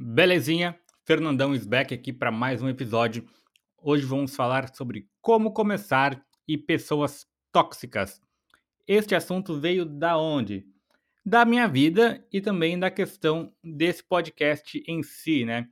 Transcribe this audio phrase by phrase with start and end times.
[0.00, 0.78] Belezinha?
[1.04, 3.28] Fernandão Sbeck aqui para mais um episódio.
[3.82, 8.22] Hoje vamos falar sobre como começar e pessoas tóxicas.
[8.86, 10.64] Este assunto veio da onde?
[11.26, 15.66] Da minha vida e também da questão desse podcast em si, né?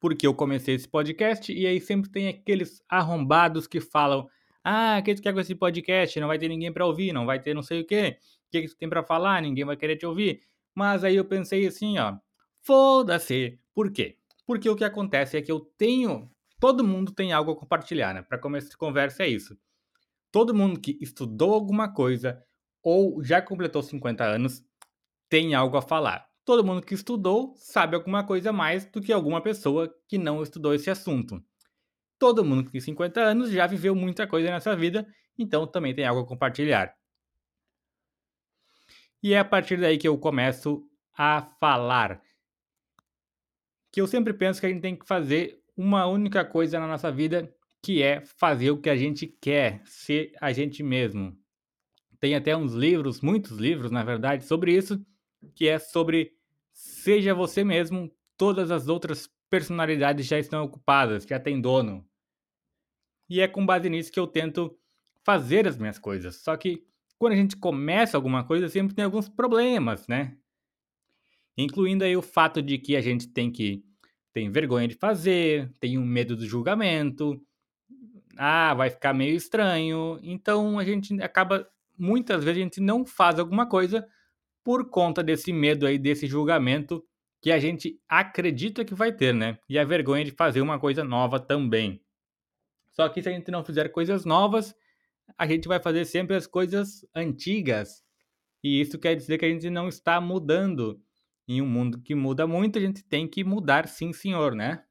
[0.00, 4.26] Porque eu comecei esse podcast e aí sempre tem aqueles arrombados que falam:
[4.64, 6.18] "Ah, o que tu quer com esse podcast?
[6.18, 8.16] Não vai ter ninguém para ouvir, não vai ter não sei o quê.
[8.46, 9.42] O que, que tu tem para falar?
[9.42, 10.40] Ninguém vai querer te ouvir".
[10.74, 12.16] Mas aí eu pensei assim, ó,
[12.62, 13.60] foda-se.
[13.76, 14.16] Por quê?
[14.46, 16.30] Porque o que acontece é que eu tenho.
[16.58, 18.22] Todo mundo tem algo a compartilhar, né?
[18.22, 19.54] Para começar de conversa é isso.
[20.32, 22.42] Todo mundo que estudou alguma coisa
[22.82, 24.64] ou já completou 50 anos
[25.28, 26.26] tem algo a falar.
[26.42, 30.72] Todo mundo que estudou sabe alguma coisa mais do que alguma pessoa que não estudou
[30.72, 31.44] esse assunto.
[32.18, 35.06] Todo mundo que tem 50 anos já viveu muita coisa nessa vida,
[35.38, 36.96] então também tem algo a compartilhar.
[39.22, 42.22] E é a partir daí que eu começo a falar.
[43.96, 47.10] Que eu sempre penso que a gente tem que fazer uma única coisa na nossa
[47.10, 47.50] vida,
[47.82, 51.34] que é fazer o que a gente quer, ser a gente mesmo.
[52.20, 55.02] Tem até uns livros, muitos livros, na verdade, sobre isso,
[55.54, 56.34] que é sobre
[56.74, 62.06] seja você mesmo, todas as outras personalidades já estão ocupadas, já tem dono.
[63.30, 64.78] E é com base nisso que eu tento
[65.24, 66.36] fazer as minhas coisas.
[66.36, 66.84] Só que
[67.16, 70.36] quando a gente começa alguma coisa, sempre tem alguns problemas, né?
[71.56, 73.85] Incluindo aí o fato de que a gente tem que
[74.36, 77.42] tem vergonha de fazer, tem um medo do julgamento,
[78.36, 80.18] ah, vai ficar meio estranho.
[80.22, 81.66] Então a gente acaba
[81.98, 84.06] muitas vezes a gente não faz alguma coisa
[84.62, 87.02] por conta desse medo aí desse julgamento
[87.40, 89.58] que a gente acredita que vai ter, né?
[89.70, 92.02] E a vergonha de fazer uma coisa nova também.
[92.92, 94.74] Só que se a gente não fizer coisas novas,
[95.38, 98.04] a gente vai fazer sempre as coisas antigas.
[98.62, 101.00] E isso quer dizer que a gente não está mudando.
[101.48, 104.84] Em um mundo que muda muito, a gente tem que mudar, sim, senhor, né?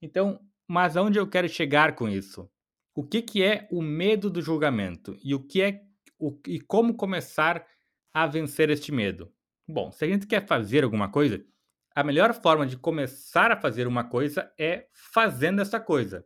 [0.00, 2.50] Então, mas aonde eu quero chegar com isso?
[2.94, 5.16] O que, que é o medo do julgamento?
[5.22, 5.82] E o que é
[6.18, 7.66] o, e como começar
[8.12, 9.32] a vencer este medo?
[9.66, 11.44] Bom, se a gente quer fazer alguma coisa,
[11.94, 16.24] a melhor forma de começar a fazer uma coisa é fazendo essa coisa.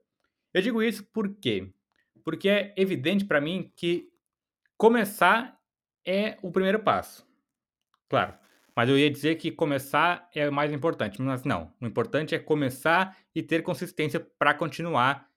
[0.53, 1.73] Eu digo isso porque
[2.25, 4.09] porque é evidente para mim que
[4.77, 5.59] começar
[6.07, 7.27] é o primeiro passo.
[8.09, 8.35] Claro,
[8.77, 11.73] mas eu ia dizer que começar é o mais importante, mas não.
[11.81, 15.29] O importante é começar e ter consistência para continuar,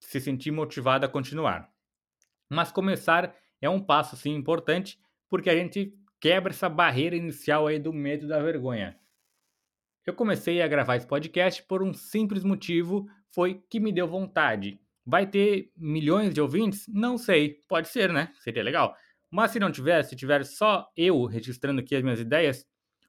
[0.00, 1.70] se sentir motivado a continuar.
[2.50, 4.98] Mas começar é um passo sim importante,
[5.28, 8.98] porque a gente quebra essa barreira inicial aí do medo da vergonha.
[10.06, 14.78] Eu comecei a gravar esse podcast por um simples motivo, foi que me deu vontade.
[15.06, 16.86] Vai ter milhões de ouvintes?
[16.88, 17.60] Não sei.
[17.68, 18.32] Pode ser, né?
[18.38, 18.96] Seria legal.
[19.34, 22.64] Mas se não tiver, se tiver só eu registrando aqui as minhas ideias,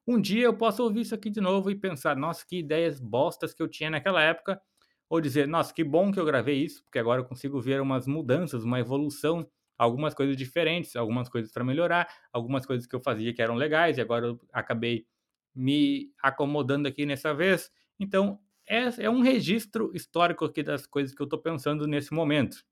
[0.08, 3.54] um dia eu posso ouvir isso aqui de novo e pensar, nossa, que ideias bostas
[3.54, 4.60] que eu tinha naquela época.
[5.08, 8.08] Ou dizer, nossa, que bom que eu gravei isso, porque agora eu consigo ver umas
[8.08, 9.48] mudanças, uma evolução,
[9.78, 14.00] algumas coisas diferentes, algumas coisas para melhorar, algumas coisas que eu fazia que eram legais
[14.00, 15.06] e agora eu acabei
[15.54, 17.70] me acomodando aqui nessa vez.
[18.00, 22.66] Então, é, é um registro histórico aqui das coisas que eu estou pensando nesse momento.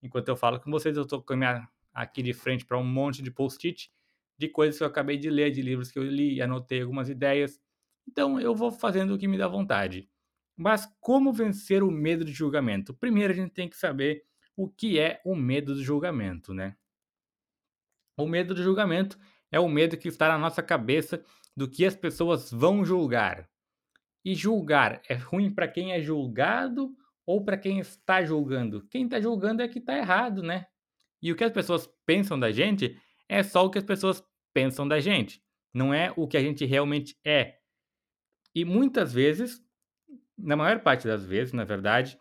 [0.00, 1.20] Enquanto eu falo com vocês, eu estou
[1.96, 3.90] aqui de frente para um monte de post-it
[4.38, 7.58] de coisas que eu acabei de ler, de livros que eu li, anotei algumas ideias.
[8.06, 10.08] Então eu vou fazendo o que me dá vontade.
[10.54, 12.92] Mas como vencer o medo de julgamento?
[12.92, 14.24] Primeiro a gente tem que saber
[14.54, 16.76] o que é o medo do julgamento, né?
[18.18, 19.18] O medo do julgamento
[19.50, 21.22] é o medo que está na nossa cabeça
[21.56, 23.48] do que as pessoas vão julgar.
[24.24, 28.86] E julgar é ruim para quem é julgado ou para quem está julgando?
[28.88, 30.66] Quem está julgando é que está errado, né?
[31.26, 32.96] E o que as pessoas pensam da gente
[33.28, 34.22] é só o que as pessoas
[34.54, 35.42] pensam da gente,
[35.74, 37.58] não é o que a gente realmente é.
[38.54, 39.60] E muitas vezes,
[40.38, 42.16] na maior parte das vezes, na verdade,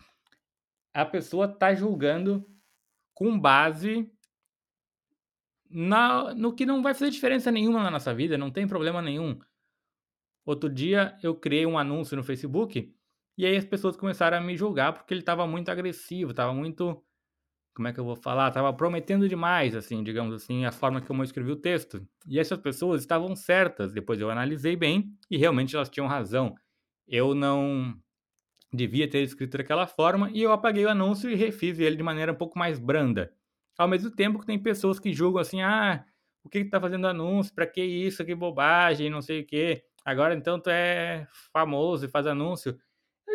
[0.92, 2.44] a pessoa está julgando
[3.14, 4.12] com base
[5.70, 9.40] na, no que não vai fazer diferença nenhuma na nossa vida, não tem problema nenhum.
[10.44, 12.92] Outro dia eu criei um anúncio no Facebook
[13.38, 17.05] e aí as pessoas começaram a me julgar porque ele estava muito agressivo, estava muito.
[17.76, 18.48] Como é que eu vou falar?
[18.48, 22.08] Estava prometendo demais, assim, digamos assim, a forma como eu escrevi o texto.
[22.26, 23.92] E essas pessoas estavam certas.
[23.92, 26.56] Depois eu analisei bem e realmente elas tinham razão.
[27.06, 27.94] Eu não
[28.74, 32.32] devia ter escrito daquela forma e eu apaguei o anúncio e refiz ele de maneira
[32.32, 33.34] um pouco mais branda.
[33.78, 36.06] Ao mesmo tempo que tem pessoas que julgam assim: ah,
[36.46, 37.54] o que, que tá fazendo anúncio?
[37.54, 38.24] Para que isso?
[38.24, 39.84] Que bobagem, não sei o quê.
[40.06, 42.78] Agora então tu é famoso e faz anúncio.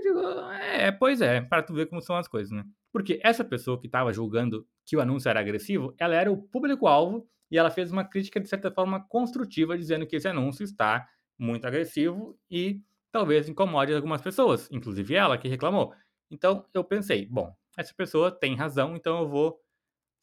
[0.01, 2.65] Eu digo, é, pois é, para tu ver como são as coisas, né?
[2.93, 7.29] Porque essa pessoa que estava julgando que o anúncio era agressivo, ela era o público-alvo
[7.51, 11.07] e ela fez uma crítica de certa forma construtiva, dizendo que esse anúncio está
[11.39, 12.83] muito agressivo e
[13.13, 15.93] talvez incomode algumas pessoas, inclusive ela que reclamou.
[16.31, 19.61] Então eu pensei, bom, essa pessoa tem razão, então eu vou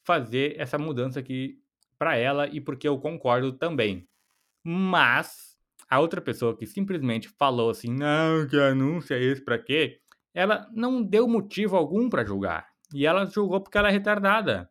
[0.04, 1.62] fazer essa mudança aqui
[2.00, 4.08] para ela e porque eu concordo também.
[4.64, 5.47] Mas
[5.90, 10.00] a outra pessoa que simplesmente falou assim: "Não, que anúncio é esse para quê?",
[10.34, 12.68] ela não deu motivo algum para julgar.
[12.94, 14.70] E ela julgou porque ela é retardada.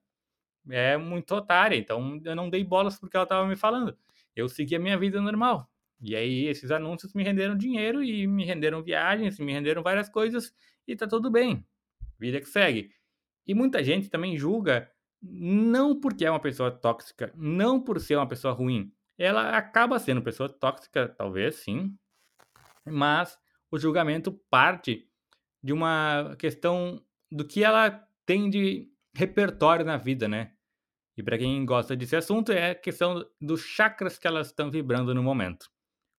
[0.69, 3.97] É muito otária, então eu não dei bolas porque ela estava me falando.
[4.35, 5.71] Eu segui a minha vida normal.
[6.01, 10.53] E aí esses anúncios me renderam dinheiro e me renderam viagens, me renderam várias coisas
[10.87, 11.65] e tá tudo bem.
[12.19, 12.91] Vida que segue.
[13.47, 14.91] E muita gente também julga
[15.23, 18.93] não porque é uma pessoa tóxica, não por ser uma pessoa ruim.
[19.19, 21.97] Ela acaba sendo pessoa tóxica, talvez sim,
[22.85, 23.39] mas
[23.71, 25.09] o julgamento parte
[25.63, 30.53] de uma questão do que ela tem de repertório na vida, né?
[31.17, 35.15] E para quem gosta desse assunto, é a questão dos chakras que elas estão vibrando
[35.15, 35.67] no momento.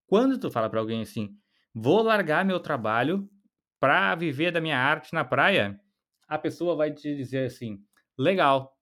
[0.08, 1.38] Quando tu fala para alguém assim,
[1.74, 3.30] vou largar meu trabalho
[3.80, 5.80] para viver da minha arte na praia,
[6.28, 7.80] a pessoa vai te dizer assim,
[8.18, 8.76] legal,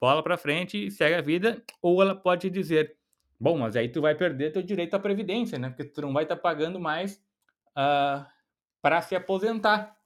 [0.00, 2.96] bola para frente segue a vida, ou ela pode dizer,
[3.42, 5.68] bom, mas aí tu vai perder teu direito à previdência, né?
[5.68, 8.28] Porque tu não vai estar tá pagando mais uh, ah,
[8.80, 9.96] para se aposentar.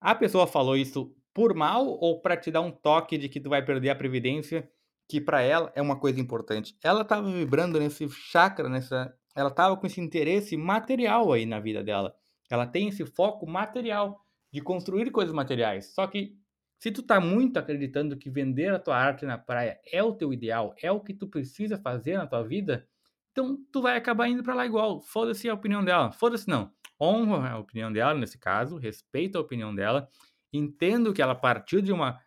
[0.00, 3.50] A pessoa falou isso por mal ou para te dar um toque de que tu
[3.50, 4.66] vai perder a previdência,
[5.06, 6.74] que para ela é uma coisa importante.
[6.82, 11.84] Ela estava vibrando nesse chakra, nessa, ela estava com esse interesse material aí na vida
[11.84, 12.16] dela.
[12.50, 15.92] Ela tem esse foco material de construir coisas materiais.
[15.94, 16.34] Só que
[16.82, 20.32] se tu tá muito acreditando que vender a tua arte na praia é o teu
[20.32, 22.88] ideal, é o que tu precisa fazer na tua vida,
[23.30, 25.00] então tu vai acabar indo para lá igual.
[25.00, 26.10] Foda-se a opinião dela.
[26.10, 26.72] Foda-se não.
[27.00, 30.08] Honra a opinião dela nesse caso, respeita a opinião dela,
[30.52, 32.20] entendo que ela partiu de uma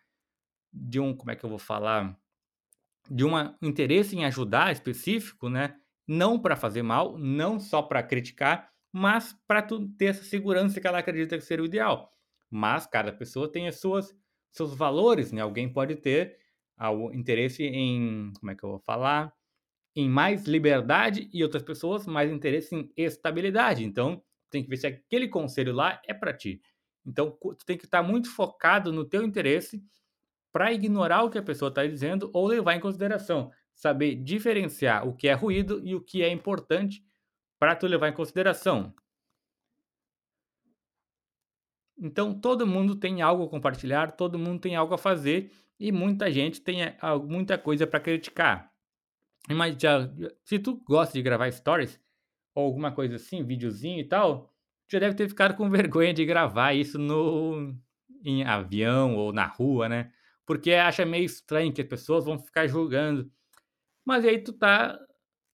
[0.72, 2.18] de um, como é que eu vou falar,
[3.10, 5.76] de um interesse em ajudar específico, né?
[6.08, 10.86] Não para fazer mal, não só para criticar, mas para tu ter essa segurança que
[10.86, 12.10] ela acredita que seria o ideal.
[12.50, 14.16] Mas cada pessoa tem as suas
[14.56, 15.40] seus valores, né?
[15.40, 16.38] Alguém pode ter
[16.78, 19.32] o interesse em, como é que eu vou falar,
[19.94, 23.84] em mais liberdade e outras pessoas mais interesse em estabilidade.
[23.84, 26.60] Então, tem que ver se aquele conselho lá é para ti.
[27.04, 29.82] Então, tu tem que estar tá muito focado no teu interesse
[30.52, 35.14] para ignorar o que a pessoa está dizendo ou levar em consideração, saber diferenciar o
[35.14, 37.04] que é ruído e o que é importante
[37.58, 38.94] para tu levar em consideração.
[41.98, 46.30] Então todo mundo tem algo a compartilhar, todo mundo tem algo a fazer e muita
[46.30, 48.70] gente tem eh, muita coisa para criticar.
[49.48, 50.10] Mas já,
[50.44, 52.00] se tu gosta de gravar stories
[52.54, 54.52] ou alguma coisa assim, videozinho e tal,
[54.90, 57.74] já deve ter ficado com vergonha de gravar isso no
[58.24, 60.12] em avião ou na rua, né?
[60.44, 63.30] Porque acha meio estranho que as pessoas vão ficar julgando.
[64.04, 64.98] Mas aí tu tá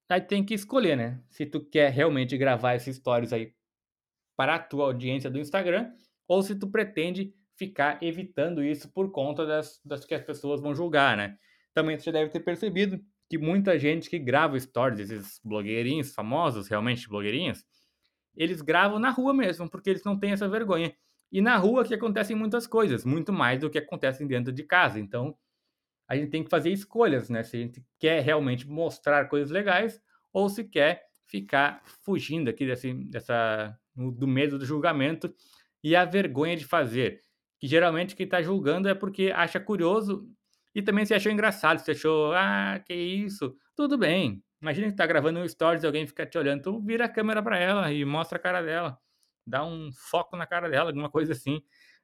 [0.08, 1.22] aí tem que escolher, né?
[1.30, 3.54] Se tu quer realmente gravar esses stories aí
[4.36, 5.92] para a tua audiência do Instagram
[6.32, 10.74] ou se tu pretende ficar evitando isso por conta das, das que as pessoas vão
[10.74, 11.36] julgar, né?
[11.74, 12.98] Também você deve ter percebido
[13.28, 17.66] que muita gente que grava stories, esses blogueirinhos famosos, realmente blogueirinhos,
[18.34, 20.94] eles gravam na rua mesmo, porque eles não têm essa vergonha.
[21.30, 24.98] E na rua que acontecem muitas coisas, muito mais do que acontecem dentro de casa.
[24.98, 25.36] Então,
[26.08, 27.42] a gente tem que fazer escolhas, né?
[27.42, 30.00] Se a gente quer realmente mostrar coisas legais
[30.32, 35.34] ou se quer ficar fugindo aqui desse, dessa, do medo do julgamento
[35.82, 37.22] e a vergonha de fazer.
[37.58, 40.28] Que geralmente quem está julgando é porque acha curioso
[40.74, 44.42] e também se achou engraçado, se achou, ah, que isso, tudo bem.
[44.60, 47.42] Imagina que tá gravando um stories e alguém fica te olhando, tu vira a câmera
[47.42, 48.98] para ela e mostra a cara dela,
[49.46, 51.56] dá um foco na cara dela, alguma coisa assim.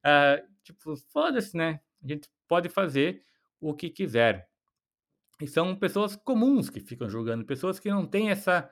[0.04, 1.80] Uh, tipo, foda-se, né?
[2.02, 3.23] A gente pode fazer
[3.61, 4.49] o que quiser.
[5.40, 8.68] E são pessoas comuns que ficam julgando, pessoas que não têm essa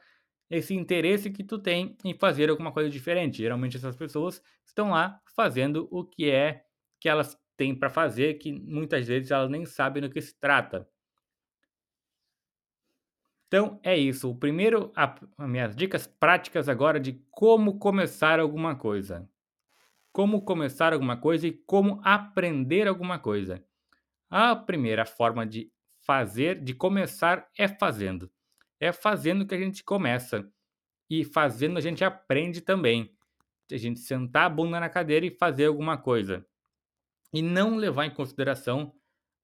[0.51, 3.39] esse interesse que tu tem em fazer alguma coisa diferente.
[3.39, 6.65] Geralmente essas pessoas estão lá fazendo o que é
[7.01, 10.89] que elas têm para fazer, que muitas vezes elas nem sabem do que se trata.
[13.49, 14.31] Então é isso.
[14.31, 19.29] O primeiro, a, as minhas dicas práticas agora de como começar alguma coisa.
[20.13, 23.65] Como começar alguma coisa e como aprender alguma coisa.
[24.31, 28.31] A primeira forma de fazer, de começar, é fazendo
[28.81, 30.49] é fazendo que a gente começa.
[31.09, 33.11] E fazendo a gente aprende também.
[33.71, 36.47] A gente sentar a bunda na cadeira e fazer alguma coisa.
[37.33, 38.93] E não levar em consideração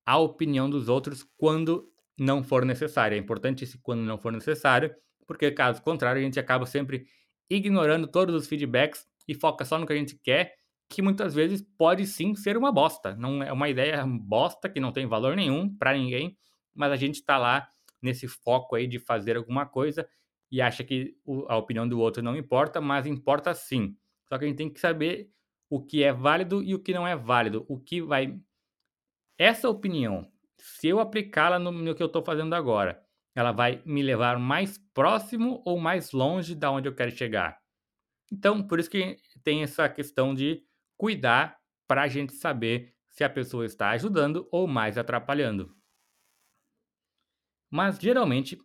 [0.05, 3.15] a opinião dos outros quando não for necessário.
[3.15, 4.95] É importante isso quando não for necessário,
[5.27, 7.07] porque caso contrário, a gente acaba sempre
[7.49, 10.55] ignorando todos os feedbacks e foca só no que a gente quer,
[10.89, 13.15] que muitas vezes pode sim ser uma bosta.
[13.17, 16.37] Não é uma ideia bosta que não tem valor nenhum para ninguém,
[16.75, 17.69] mas a gente está lá
[18.03, 20.09] nesse foco aí de fazer alguma coisa
[20.51, 21.17] e acha que
[21.49, 23.97] a opinião do outro não importa, mas importa sim.
[24.29, 25.31] Só que a gente tem que saber
[25.71, 27.65] o que é válido e o que não é válido.
[27.69, 28.39] O que vai.
[29.39, 33.03] Essa opinião, se eu aplicá-la no, no, que eu estou fazendo agora,
[33.35, 37.59] ela vai me levar mais próximo ou mais longe da onde eu quero chegar.
[38.31, 40.63] Então, por isso que tem essa questão de
[40.99, 45.75] cuidar para a gente saber se a pessoa está ajudando ou mais atrapalhando.
[47.73, 48.59] Mas geralmente,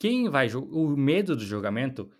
[0.00, 2.10] quem vai o medo do julgamento,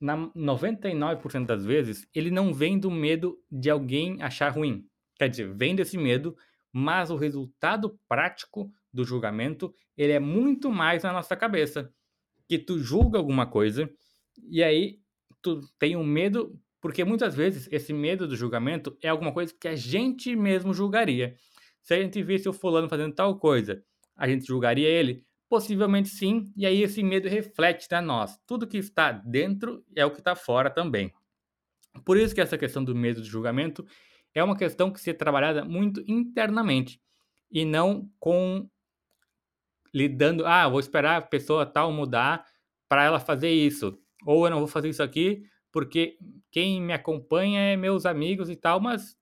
[0.00, 4.86] na 99% das vezes, ele não vem do medo de alguém achar ruim.
[5.16, 6.36] Quer dizer, vem desse medo,
[6.72, 11.92] mas o resultado prático do julgamento, ele é muito mais na nossa cabeça.
[12.48, 13.90] Que tu julga alguma coisa
[14.48, 15.00] e aí
[15.42, 19.66] tu tem um medo, porque muitas vezes esse medo do julgamento é alguma coisa que
[19.66, 21.34] a gente mesmo julgaria.
[21.82, 23.82] Se a gente visse o fulano fazendo tal coisa,
[24.14, 25.24] a gente julgaria ele?
[25.52, 28.40] Possivelmente sim, e aí esse medo reflete na nós.
[28.46, 31.12] Tudo que está dentro é o que está fora também.
[32.06, 33.84] Por isso que essa questão do medo de julgamento
[34.34, 36.98] é uma questão que se é trabalhada muito internamente
[37.50, 38.66] e não com
[39.92, 42.46] lidando, ah, vou esperar a pessoa tal mudar
[42.88, 46.16] para ela fazer isso, ou eu não vou fazer isso aqui porque
[46.50, 49.18] quem me acompanha é meus amigos e tal, mas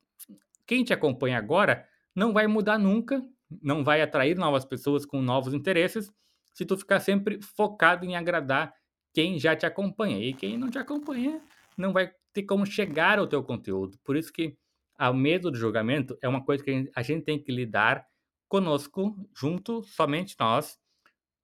[0.65, 3.21] quem te acompanha agora não vai mudar nunca
[3.63, 6.13] não vai atrair novas pessoas com novos interesses
[6.53, 8.73] se tu ficar sempre focado em agradar
[9.13, 10.19] quem já te acompanha.
[10.19, 11.41] E quem não te acompanha
[11.77, 13.99] não vai ter como chegar ao teu conteúdo.
[14.05, 14.57] Por isso que
[14.99, 18.07] o medo do julgamento é uma coisa que a gente tem que lidar
[18.49, 20.79] conosco, junto, somente nós,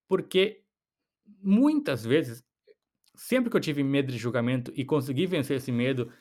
[0.08, 0.62] porque
[1.40, 2.44] muitas vezes,
[3.14, 6.12] sempre que eu tive medo de julgamento e consegui vencer esse medo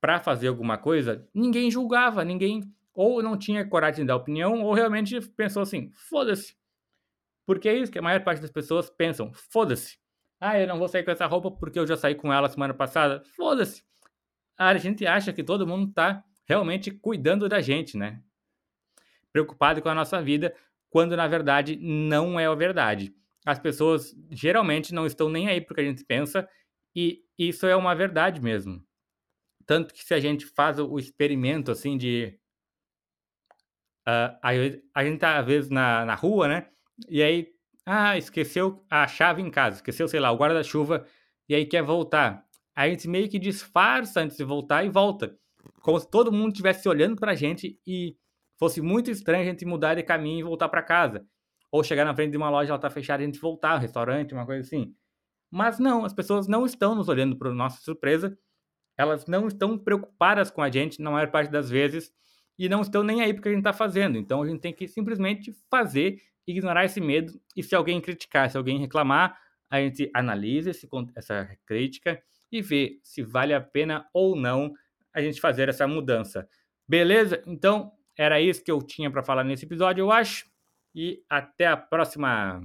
[0.00, 2.62] para fazer alguma coisa, ninguém julgava, ninguém
[2.94, 6.56] ou não tinha coragem de dar opinião, ou realmente pensou assim: foda-se.
[7.46, 9.98] Porque é isso que a maior parte das pessoas pensam: foda-se.
[10.40, 12.72] Ah, eu não vou sair com essa roupa porque eu já saí com ela semana
[12.72, 13.22] passada.
[13.36, 13.84] Foda-se.
[14.56, 18.22] A gente acha que todo mundo tá realmente cuidando da gente, né?
[19.32, 20.54] Preocupado com a nossa vida,
[20.88, 23.14] quando na verdade não é a verdade.
[23.44, 26.48] As pessoas geralmente não estão nem aí porque a gente pensa,
[26.94, 28.84] e isso é uma verdade mesmo.
[29.66, 32.39] Tanto que se a gente faz o experimento assim de
[34.10, 36.66] Uh, a gente tá, às vezes, na, na rua, né?
[37.08, 37.48] E aí,
[37.86, 41.06] ah, esqueceu a chave em casa, esqueceu, sei lá, o guarda-chuva,
[41.48, 42.44] e aí quer voltar.
[42.74, 45.36] A gente meio que disfarça antes de voltar e volta.
[45.82, 48.16] Como se todo mundo estivesse olhando pra gente e
[48.58, 51.24] fosse muito estranho a gente mudar de caminho e voltar para casa.
[51.70, 54.34] Ou chegar na frente de uma loja, ela tá fechada a gente voltar, um restaurante,
[54.34, 54.94] uma coisa assim.
[55.50, 58.36] Mas não, as pessoas não estão nos olhando para nossa surpresa,
[58.96, 62.12] elas não estão preocupadas com a gente na maior parte das vezes
[62.60, 64.18] e não estão nem aí porque a gente está fazendo.
[64.18, 68.58] Então a gente tem que simplesmente fazer, ignorar esse medo e se alguém criticar, se
[68.58, 69.34] alguém reclamar,
[69.70, 70.86] a gente analisa esse,
[71.16, 74.74] essa crítica e vê se vale a pena ou não
[75.10, 76.46] a gente fazer essa mudança.
[76.86, 77.42] Beleza?
[77.46, 80.44] Então era isso que eu tinha para falar nesse episódio, eu acho.
[80.94, 82.60] E até a próxima.